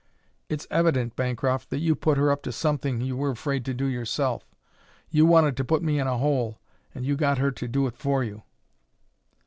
"It's 0.49 0.65
evident, 0.71 1.15
Bancroft, 1.15 1.69
that 1.69 1.77
you 1.77 1.93
put 1.93 2.17
her 2.17 2.31
up 2.31 2.41
to 2.41 2.51
something 2.51 3.01
you 3.01 3.15
were 3.15 3.29
afraid 3.29 3.63
to 3.65 3.73
do 3.75 3.85
yourself. 3.85 4.49
You 5.11 5.27
wanted 5.27 5.55
to 5.57 5.63
put 5.63 5.83
me 5.83 5.99
in 5.99 6.07
a 6.07 6.17
hole, 6.17 6.59
and 6.95 7.05
you 7.05 7.15
got 7.15 7.37
her 7.37 7.51
to 7.51 7.67
do 7.67 7.85
it 7.85 7.95
for 7.95 8.23
you." 8.23 8.41